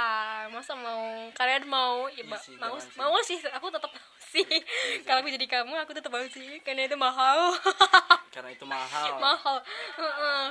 [0.52, 2.06] Masa mau kalian mau?
[2.06, 2.92] Ya Iya ma- sih, mau sih.
[2.94, 4.46] mau sih aku tetap mau sih.
[5.02, 6.60] Kalau aku jadi kamu aku tetap mau sih.
[6.62, 7.50] Karena itu mahal.
[8.34, 9.18] Karena itu mahal.
[9.18, 9.56] Mahal.
[9.98, 10.44] Heeh.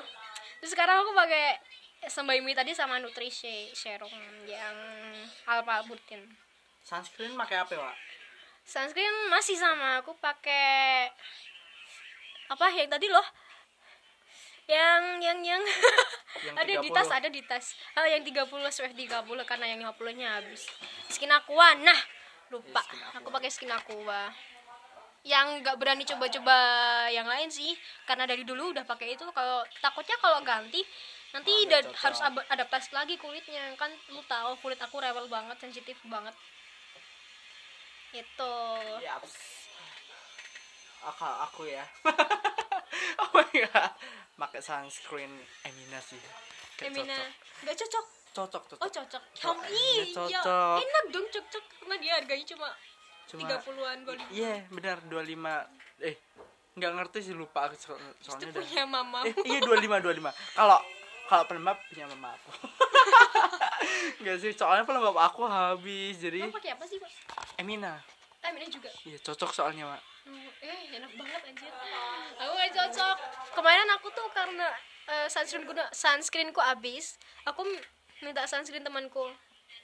[0.59, 1.55] terus sekarang aku pakai
[2.03, 4.11] sembaimi tadi sama nutrisi serum
[4.43, 4.75] yang
[5.47, 6.19] alpha butin.
[6.83, 7.95] Sunscreen pakai apa pak?
[8.67, 10.03] Sunscreen masih sama.
[10.03, 11.07] Aku pakai
[12.49, 13.23] apa yang tadi loh
[14.69, 15.63] yang yang yang,
[16.45, 16.97] Yang ada di 30.
[16.97, 17.65] tas ada di tas.
[17.97, 20.69] Oh yang 30 SPF 30 karena yang 50 nya habis.
[21.09, 21.73] Skin aqua.
[21.81, 21.97] Nah
[22.53, 22.85] lupa.
[22.85, 24.29] Ya, Skin aku pakai skin aqua.
[25.25, 26.57] Yang nggak berani coba-coba
[27.09, 27.73] yang lain sih
[28.05, 29.25] karena dari dulu udah pakai itu.
[29.33, 30.85] Kalau takutnya kalau ganti
[31.33, 32.19] nanti Oh, udah harus
[32.53, 33.73] adaptasi lagi kulitnya.
[33.73, 36.37] Kan lu tahu kulit aku rewel banget sensitif banget.
[38.13, 38.55] Itu.
[39.01, 39.33] Yaps.
[40.99, 41.85] Aku, aku ya.
[43.23, 43.91] oh my god.
[44.39, 45.31] Pakai sunscreen.
[45.67, 46.17] Emina sih.
[46.79, 47.11] Kayak Emina.
[47.11, 47.27] cocok.
[47.59, 48.05] Nggak cocok?
[48.29, 48.79] Cocok cocok.
[48.79, 49.23] Oh cocok.
[49.67, 50.77] Iya, ya, cocok.
[50.79, 51.63] enak dong cocok.
[51.83, 52.69] Karena dia harganya cuma
[53.29, 54.97] cuma tiga puluhan dua iya benar.
[55.05, 56.17] 25 eh
[56.73, 60.57] nggak ngerti sih lupa aku so- itu soalnya udah punya mama eh, iya 25 25
[60.57, 60.79] kalau
[61.29, 62.49] kalau pelembab punya mama aku.
[64.25, 67.09] Nggak sih soalnya pelembab aku habis jadi Kamu pakai apa sih pak?
[67.61, 68.01] Emina.
[68.39, 68.89] Ini juga?
[69.05, 70.01] Iya cocok soalnya mak
[70.59, 71.71] eh enak banget anjir.
[72.37, 73.15] Aku gak cocok.
[73.55, 74.67] Kemarin aku tuh karena
[75.07, 77.63] eh, sunscreen ku sunscreenku habis aku
[78.19, 79.31] minta sunscreen temanku.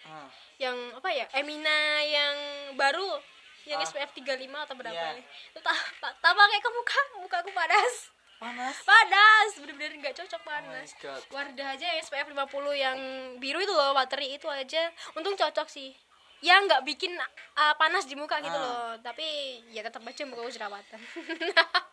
[0.06, 1.26] Ah, yang apa ya?
[1.34, 2.36] Emina yang
[2.76, 3.18] baru
[3.66, 3.86] yang Ah.
[3.88, 5.18] SPF 35 atau berapa Iya.
[5.18, 5.60] ya itu
[5.98, 8.14] tak pakai ke muka muka aku panas.
[8.36, 8.76] Panas?
[8.84, 10.92] Panas bener-bener nggak cocok oh panas.
[11.02, 11.22] god.
[11.32, 12.98] Wardah aja yang SPF 50 yang
[13.40, 14.92] biru itu loh watery itu aja.
[15.18, 15.96] Untung cocok sih
[16.39, 18.62] ya nggak bikin uh, panas di muka gitu Ah.
[18.62, 18.91] loh.
[19.00, 19.26] Tapi
[19.69, 21.00] ya tetap aja muka jerawatan.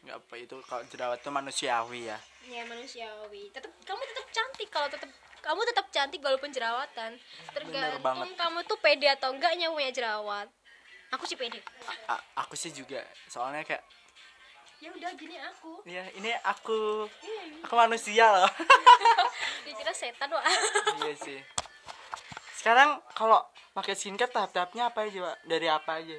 [0.00, 2.18] Nggak apa itu kalau jerawat itu manusiawi ya.
[2.44, 3.50] Ya manusiawi.
[3.50, 7.14] Tetap kamu tetap cantik kalau tetap kamu tetap cantik walaupun jerawatan.
[7.50, 8.34] Tergantung banget.
[8.34, 10.48] kamu tuh pede atau enggaknya punya jerawat?
[11.10, 11.60] Aku sih pede.
[11.86, 13.84] A- a- aku sih juga soalnya kayak
[14.80, 15.84] ya udah gini aku.
[15.84, 18.50] Ya ini aku Iya, aku manusia loh.
[19.68, 20.42] Dikira setan wah
[20.98, 21.38] iya sih
[22.60, 23.40] sekarang kalau
[23.72, 25.36] pakai skincare tahap-tahapnya apa aja pak?
[25.48, 26.18] Dari apa aja?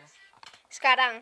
[0.73, 1.21] Sekarang.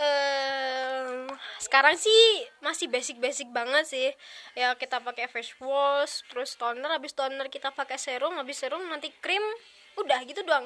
[0.00, 1.28] Eh
[1.60, 4.08] sekarang sih masih basic-basic banget sih.
[4.56, 9.12] Ya kita pakai face wash terus toner habis toner kita pakai serum habis serum nanti
[9.20, 9.44] krim
[10.00, 10.64] udah gitu doang.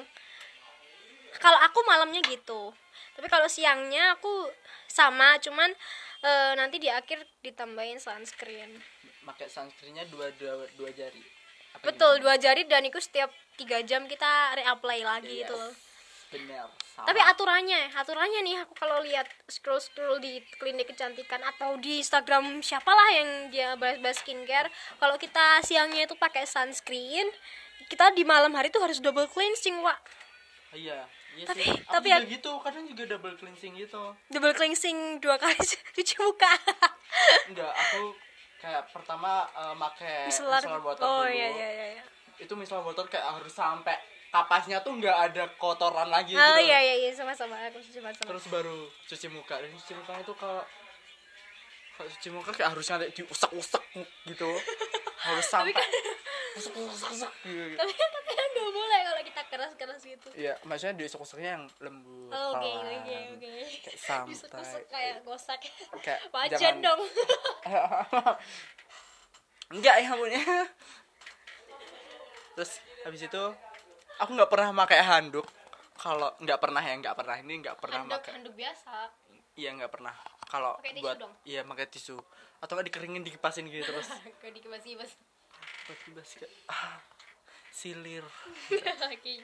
[1.43, 2.71] Kalau aku malamnya gitu.
[3.19, 4.47] Tapi kalau siangnya aku
[4.87, 5.75] sama cuman
[6.23, 8.79] eh, nanti di akhir ditambahin sunscreen.
[9.27, 11.32] Pakai sunscreennya dua dua dua jari
[11.73, 15.39] Apa betul dua jari dan itu setiap tiga jam kita reapply lagi Yes.
[15.43, 15.73] gitu loh.
[16.29, 17.05] benar sama.
[17.05, 22.57] tapi aturannya aturannya nih aku kalau lihat scroll scroll di klinik kecantikan atau di Instagram
[22.59, 24.65] siapalah yang dia bahas-bahas skincare
[24.97, 27.29] kalau kita siangnya itu pakai sunscreen
[27.85, 30.01] kita di malam hari tuh harus double cleansing wak.
[30.71, 31.05] Iya
[31.35, 31.69] iya Tapi- sih.
[31.69, 34.03] Aku tapi juga yang- gitu kadang juga double cleansing gitu.
[34.27, 35.53] Double cleansing dua kali
[35.93, 36.49] cuci muka.
[37.45, 38.17] Enggak aku
[38.63, 41.35] kayak pertama eh, make micellar micellar water oh dulu.
[41.35, 42.03] iya iya iya iya.
[42.39, 43.99] itu micellar water kayak harus sampai
[44.33, 47.11] kapasnya tuh nggak ada kotoran lagi oh gitu iya iya iya.
[47.13, 48.33] Sama-sama aku sama sama.
[48.33, 49.61] Terus baru cuci muka.
[49.61, 50.65] Dan cuci muka itu kalau
[51.93, 53.83] kalau cuci muka kayak harus nanti diusek-usek
[54.25, 54.49] gitu.
[55.23, 55.71] Harus sampai
[56.53, 61.63] usek-usek gitu tapi tapi kan nggak boleh kalau kita keras-keras gitu Iya, maksudnya diusek-useknya yang
[61.79, 62.29] lembut.
[62.29, 64.81] Oh, oke oke oke Kayak santai.
[64.87, 65.59] Kayak gosak
[65.99, 67.01] Kayak wajan jangan- dong
[69.73, 70.41] Enggak ya punya.
[72.53, 73.43] Terus habis itu
[74.15, 75.47] aku nggak pernah pakai handuk.
[75.93, 78.31] Kalau nggak pernah ya nggak pernah ini nggak pernah handuk pakai.
[78.37, 78.93] handuk biasa
[79.53, 80.13] Iya nggak pernah.
[80.45, 82.17] Kalau buat iya pakai tisu
[82.61, 84.07] atau nggak dikeringin dikipasin gitu terus.
[84.45, 85.11] Dikibas-kibas
[85.83, 86.95] Tiba-tiba sih kayak, ah,
[87.75, 88.23] silir.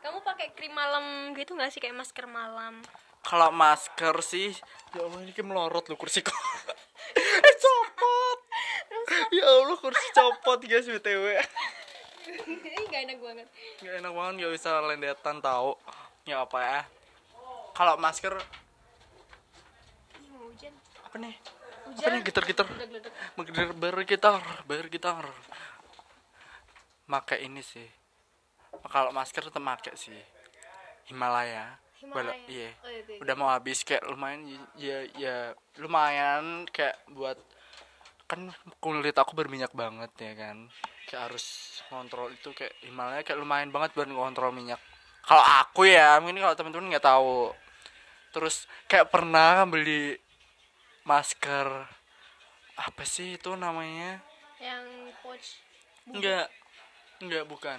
[0.00, 2.82] Kamu pakai krim malam gitu nggak sih kayak masker malam?
[3.20, 4.50] Kalau masker sih,
[4.96, 6.32] ya Allah ini kayak melorot loh kursiku.
[7.46, 8.38] eh copot.
[9.30, 11.36] ya Allah kursi copot guys btw.
[12.26, 13.46] Ini nggak enak banget.
[13.84, 15.76] Gak enak banget gak bisa lendetan tahu.
[16.24, 16.80] Ya apa ya?
[17.76, 18.34] Kalau masker
[20.16, 20.72] Ih, mau hujan.
[21.04, 21.59] apa nih?
[21.90, 22.10] Apa Hujan.
[22.14, 22.66] nih gitar-gitar?
[22.70, 23.12] Gledek-gledek.
[23.50, 25.24] Gitar bergitar, bergitar.
[27.10, 27.88] Make ini sih.
[28.86, 30.14] Kalau masker tetap make sih.
[31.10, 31.74] Himalaya.
[31.98, 32.38] Himalaya.
[32.46, 32.70] Iya.
[32.80, 33.18] Oh, iya, iya.
[33.18, 34.46] Udah mau habis kayak lumayan
[34.78, 35.36] ya ya
[35.82, 37.36] lumayan kayak buat
[38.30, 38.46] kan
[38.78, 40.70] kulit aku berminyak banget ya kan
[41.10, 44.78] kayak harus kontrol itu kayak Himalaya kayak lumayan banget buat ngontrol minyak
[45.26, 47.50] kalau aku ya mungkin kalau teman-teman nggak tahu
[48.30, 50.14] terus kayak pernah beli
[51.10, 51.66] masker
[52.78, 54.22] apa sih itu namanya
[54.56, 54.86] Yang
[55.20, 55.48] pouch.
[56.06, 56.46] enggak
[57.18, 57.78] enggak bukan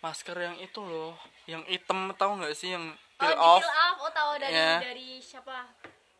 [0.00, 1.12] masker yang itu loh
[1.44, 3.96] yang hitam tahu nggak sih yang Oh, peel di off peel off.
[3.98, 4.72] Oh, tahu dari Ya.
[4.78, 5.68] dari siapa?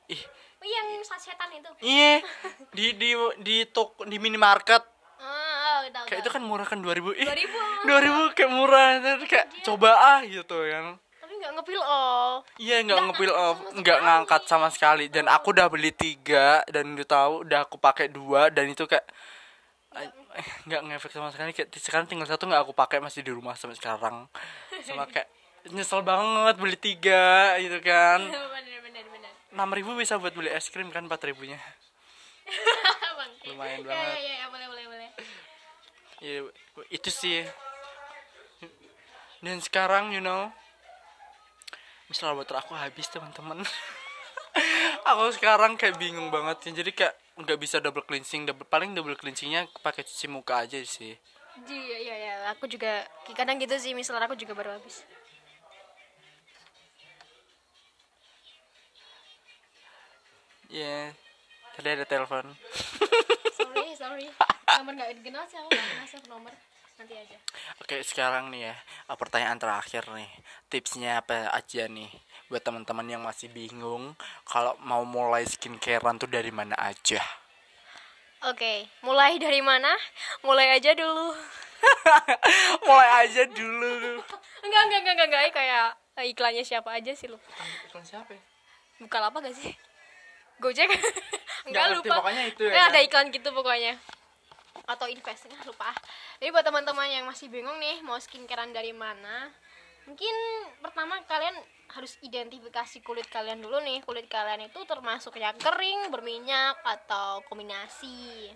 [0.09, 0.23] ih
[0.57, 1.71] Oh, yang setan itu.
[1.81, 2.21] iya
[2.77, 4.81] di di di tok di minimarket
[5.17, 6.05] Oh, oh tahu.
[6.09, 7.89] kayak itu kan murah kan 2000 ih 2000.
[7.89, 8.87] 2000 kayak murah
[9.25, 11.01] kayak coba ah gitu kan
[11.47, 12.43] nggak ngepil off.
[12.59, 16.93] iya nggak Nggak ngepil off nggak ngangkat sama sekali dan aku udah beli tiga dan
[16.93, 19.07] udah tahu udah aku pakai dua dan itu kayak
[20.67, 23.79] nggak ngefek sama sekali kayak sekarang tinggal satu nggak aku pakai masih di rumah sampai
[23.79, 24.27] sekarang
[24.83, 25.31] sama kayak
[25.71, 29.33] nyesel banget beli tiga gitu kan bener.
[29.57, 31.57] enam ribu bisa buat beli es krim kan empat ribunya.
[33.47, 34.07] Lumayan Ya, banget.
[34.07, 35.09] Ya, ya, ya, boleh boleh boleh.
[36.19, 36.35] ya
[36.89, 37.41] itu sih
[39.41, 40.51] dan sekarang you know
[42.09, 43.63] misalnya buat aku habis teman-teman
[45.11, 49.19] aku sekarang kayak bingung banget ya jadi kayak nggak bisa double cleansing double paling double
[49.19, 51.15] cleansingnya pakai cuci muka aja sih
[51.57, 52.35] Iya, iya, iya.
[52.53, 55.01] Aku juga kadang gitu sih, misalnya aku juga baru habis.
[60.67, 61.15] ya
[61.79, 62.43] tadi ada telepon
[63.57, 64.27] Sorry, sorry.
[64.77, 66.53] Nomor nggak dikenal sih, aku nggak kenal sih nomor.
[66.97, 67.37] Nanti aja.
[67.85, 68.75] Oke sekarang nih ya
[69.13, 70.31] eh, pertanyaan terakhir nih
[70.73, 72.09] tipsnya apa aja nih
[72.49, 74.17] buat teman-teman yang masih bingung
[74.49, 77.21] kalau mau mulai skincarean tuh dari mana aja
[78.45, 79.89] Oke, mulai dari mana?
[80.45, 81.33] Mulai aja dulu.
[82.87, 84.23] mulai aja dulu
[84.61, 85.43] Enggak, enggak, enggak, enggak, enggak.
[85.57, 85.87] Kayak
[86.21, 87.39] eh, iklannya siapa aja sih lu?
[87.89, 88.43] iklan siapa ya?
[89.03, 89.73] Buka apa gak sih?
[90.61, 90.89] Gojek?
[91.69, 92.15] Nggak enggak lupa.
[92.23, 92.89] pokoknya itu ya kan?
[92.93, 93.95] ada iklan gitu pokoknya.
[94.85, 95.91] Atau invest, enggak lupa.
[96.37, 99.49] Jadi buat teman-teman yang masih bingung nih mau skincarean dari mana,
[100.05, 100.35] mungkin
[100.85, 101.57] pertama kalian
[101.97, 104.05] harus identifikasi kulit kalian dulu nih.
[104.05, 108.53] Kulit kalian itu termasuk yang kering, berminyak atau kombinasi.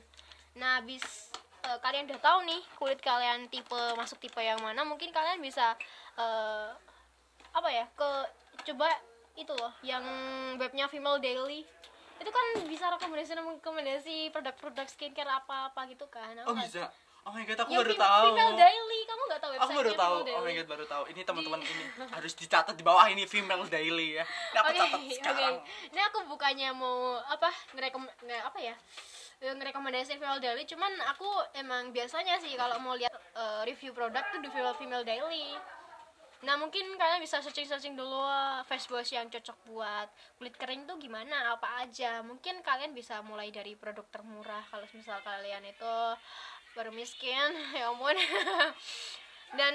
[0.61, 1.33] Nah, habis
[1.64, 5.72] eh, kalian udah tahu nih kulit kalian tipe masuk tipe yang mana, mungkin kalian bisa
[6.18, 6.68] eh,
[7.50, 8.11] apa ya ke
[8.70, 8.87] coba
[9.38, 10.04] itu loh yang
[10.61, 11.64] webnya Female Daily
[12.20, 16.88] itu kan bisa rekomendasi rekomendasi produk-produk skincare apa-apa gitu kan oh bisa.
[17.20, 18.26] Oh my god aku Ya, baru tahu.
[18.33, 19.00] Female Daily.
[19.04, 20.16] Kamu nggak tahu aku baru tahu.
[20.24, 21.02] Oh my god baru tahu.
[21.12, 24.24] Ini teman-teman ini harus dicatat di bawah ini female daily ya.
[24.24, 25.12] Ini aku Oke, catat oke.
[25.20, 25.54] sekarang.
[25.92, 28.72] Ini aku bukannya mau apa ngerekom nge- apa ya?
[29.40, 31.24] Eh, ngerekomendasi Female Daily, cuman aku
[31.56, 35.56] emang biasanya sih kalau mau lihat eh, review produk tuh di Female Female Daily.
[36.40, 40.09] Nah mungkin kalian bisa searching-searching dulu eh, face wash yang cocok buat
[40.40, 42.24] kulit kering tuh gimana, apa aja.
[42.24, 45.94] Mungkin kalian bisa mulai dari produk termurah kalau misal kalian itu
[46.72, 48.16] baru miskin, ya ampun.
[49.59, 49.74] Dan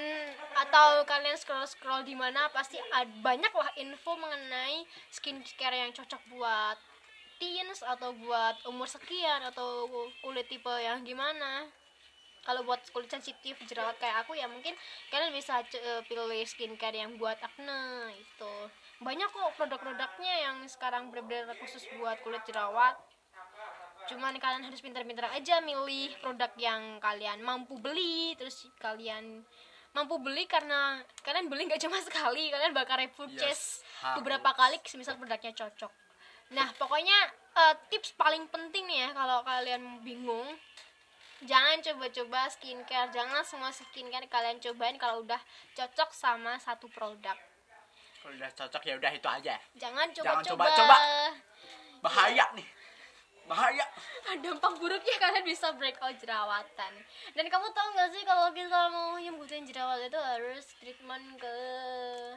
[0.56, 2.80] atau kalian scroll scroll di mana pasti
[3.20, 6.80] banyak lah info mengenai skincare yang cocok buat
[7.36, 9.84] teens atau buat umur sekian atau
[10.24, 11.68] kulit tipe yang gimana
[12.46, 14.70] kalau buat kulit sensitif jerawat kayak aku ya mungkin
[15.10, 18.54] kalian bisa eh, pilih skincare yang buat acne itu.
[19.02, 22.94] Banyak kok produk-produknya yang sekarang benar-benar khusus buat kulit jerawat.
[24.06, 29.42] Cuman kalian harus pintar-pintar aja milih produk yang kalian mampu beli terus kalian
[29.90, 34.22] mampu beli karena kalian beli nggak cuma sekali kalian bakal repurchase harus.
[34.22, 35.90] beberapa kali misal produknya cocok.
[36.54, 37.18] Nah pokoknya
[37.58, 40.54] eh, tips paling penting nih ya kalau kalian bingung
[41.42, 45.40] jangan coba-coba skincare jangan semua skincare kalian cobain kalau udah
[45.74, 47.36] cocok sama satu produk.
[48.22, 49.54] Kalau udah cocok ya udah itu aja.
[49.76, 50.96] Jangan Jangan coba-coba.
[52.00, 52.66] bahaya nih.
[53.46, 53.86] Bahaya.
[54.42, 56.92] Dampak buruknya kalian bisa breakout jerawatan.
[57.30, 61.54] Dan kamu tahu nggak sih kalau kita mau nyembuhin jerawat itu harus treatment ke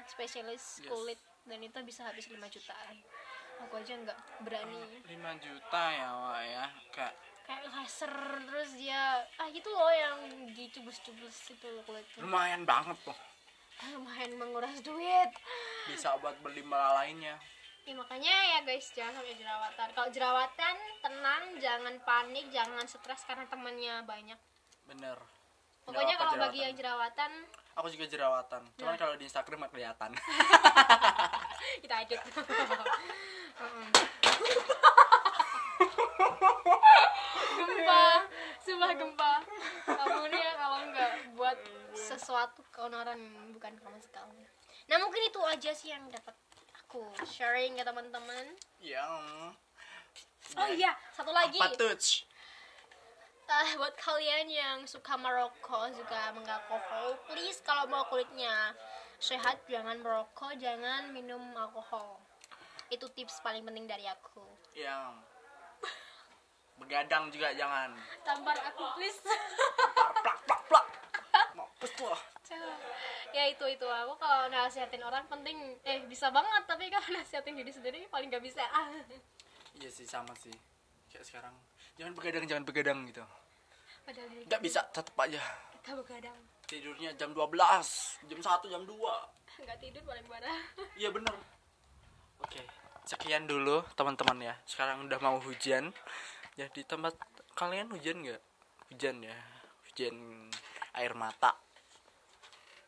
[0.05, 0.85] spesialis Yes.
[0.85, 1.19] kulit.
[1.49, 3.01] Dan itu bisa habis 5 jutaan.
[3.65, 5.01] Aku aja nggak berani.
[5.01, 6.65] 5 juta ya Wak ya.
[6.93, 7.13] Kayak
[7.49, 8.13] kayak laser
[8.45, 9.01] terus dia
[9.35, 10.19] ah gitu loh yang
[10.53, 13.17] dicubus-cubus itu loh kulitnya lumayan banget tuh
[13.97, 15.33] lumayan menguras duit
[15.89, 17.41] bisa buat beli malah lainnya
[17.87, 19.87] Ya, makanya ya guys jangan sampai jerawatan.
[19.97, 24.37] Kalau jerawatan tenang, jangan panik, jangan stres karena temannya banyak.
[24.85, 25.17] bener
[25.89, 27.33] Pokoknya kalau bagi yang jerawatan.
[27.49, 28.99] jerawatan aku juga jerawatan cuman Nah.
[28.99, 30.11] kalau di Instagram nggak kelihatan
[31.81, 32.19] kita edit.
[37.59, 38.03] Gempa,
[38.63, 39.33] sumpah gempa.
[39.87, 41.57] Kamu nih ya kalau nggak buat
[41.95, 43.19] sesuatu keonoran
[43.55, 44.43] bukan kamu sekali.
[44.87, 46.35] Nah mungkin itu aja sih yang dapat
[46.75, 48.55] aku sharing ya teman-teman.
[48.81, 49.53] yang
[50.57, 51.61] Oh iya, satu lagi.
[51.61, 52.25] apa touch
[53.49, 58.77] Ah, buat kalian yang suka merokok juga mengalkohol, please kalau mau kulitnya
[59.17, 62.21] sehat jangan merokok, jangan minum alkohol.
[62.93, 64.45] Itu tips paling penting dari aku.
[64.77, 65.17] yang
[66.79, 67.93] begadang juga jangan.
[68.23, 69.19] Tampar aku please.
[69.21, 70.87] plak plak plak.
[71.29, 72.15] Plak mampus tuh
[73.39, 73.87] ya itu itu.
[73.87, 76.63] Aku kalau nasihatin orang penting eh bisa banget.
[76.65, 78.65] Tapi kalau nasihatin diri sendiri paling gak bisa.
[79.77, 80.53] Iya sih sama sih.
[81.09, 81.55] Kayak sekarang.
[81.97, 83.23] Jangan begadang jangan begadang gitu.
[84.07, 85.41] Padahal nggak bisa tetep aja.
[85.79, 86.37] Kita begadang.
[86.69, 87.49] tidurnya jam 12
[88.29, 88.93] jam 1 jam 2
[89.65, 90.61] Nggak tidur paling parah.
[91.01, 91.33] iya bener.
[92.45, 92.61] Oke
[93.09, 94.55] sekian dulu teman-teman ya.
[94.69, 95.89] Sekarang udah mau hujan
[96.59, 97.15] ya di tempat
[97.55, 98.41] kalian hujan nggak?
[98.91, 99.37] Hujan ya
[99.87, 100.15] hujan
[100.99, 101.55] air mata.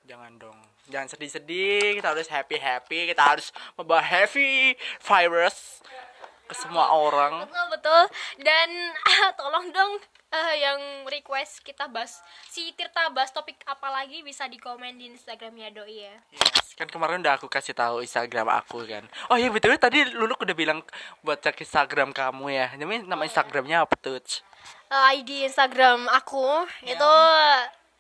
[0.04, 0.60] Jangan dong
[0.92, 5.80] jangan sedih-sedih kita harus happy happy kita harus membawa happy virus
[6.52, 7.48] ke semua orang.
[7.48, 8.04] Betul betul.
[8.44, 8.70] Dan
[9.40, 10.04] tolong dong
[10.36, 12.20] eh, yang request kita bahas
[12.52, 16.18] si Tirta bahas topik apa lagi bisa di komen di Instagramnya doi ya.
[16.36, 19.04] Yes kan kemarin udah aku kasih tahu Instagram aku kan.
[19.30, 20.80] Oh iya betul tadi Luluk udah bilang
[21.22, 22.68] buat cek Instagram kamu ya.
[22.80, 24.20] Namanya nama Instagramnya apa tuh
[24.92, 27.14] Eh, ID Instagram aku itu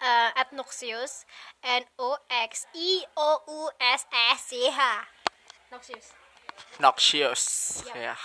[0.03, 1.24] eh, @nuxius
[1.63, 4.80] N O X I O U S S C H.
[5.72, 6.11] Nuxius
[6.84, 7.43] Noxious.
[7.91, 8.11] Ya.
[8.11, 8.15] ya.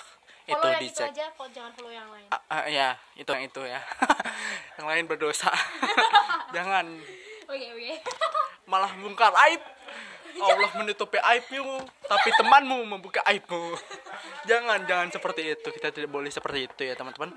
[0.47, 2.30] Itu yang itu dicek aja kok jangan follow yang lain.
[2.30, 3.82] Ah, ah, ya itu yang itu ya.
[4.78, 5.51] Yang lain berdosa.
[6.55, 6.86] Jangan.
[7.51, 7.94] Oke oke.
[8.68, 9.62] Malah bongkar aib
[10.41, 13.76] Allah menutupi aibmu tapi temanmu membuka aibmu.
[14.45, 15.68] Jangan jangan seperti itu.
[15.72, 17.32] Kita tidak boleh seperti itu ya teman-teman.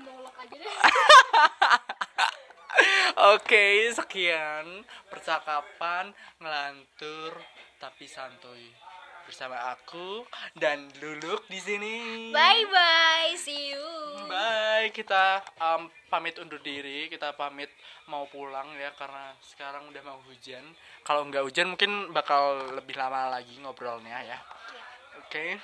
[3.36, 7.36] Oke, sekian percakapan ngelantur
[7.80, 8.89] tapi santuy
[9.30, 10.26] bersama aku
[10.58, 11.94] dan Luluk di sini.
[12.34, 13.86] bye bye see you
[14.30, 17.66] Bye, kita um, pamit undur diri, kita pamit
[18.06, 20.62] mau pulang ya karena sekarang udah mau hujan.
[21.02, 24.38] Kalau nggak hujan mungkin bakal lebih lama lagi ngobrolnya ya.
[25.18, 25.58] Oke.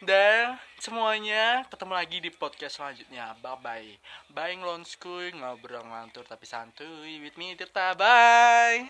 [0.00, 3.36] Dan semuanya ketemu lagi di podcast selanjutnya.
[3.44, 3.90] Bye bye.
[4.32, 7.92] Bye ngelonskuy ngobrol ngelantur tapi santuy with me Tirta.
[7.92, 8.88] Bye.